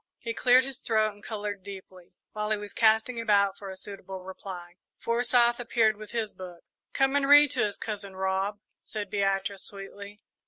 [0.17, 2.15] He cleared his throat and coloured deeply.
[2.31, 6.63] While he was casting about for a suitable reply, Forsyth appeared with his book.
[6.91, 10.23] "Come and read to us, Cousin Rob," said Beatrice, sweetly.